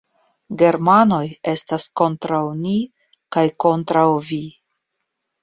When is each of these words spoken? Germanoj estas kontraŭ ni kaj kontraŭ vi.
Germanoj 0.61 1.19
estas 1.51 1.85
kontraŭ 2.01 2.41
ni 2.63 2.73
kaj 3.37 3.45
kontraŭ 3.67 4.09
vi. 4.33 4.41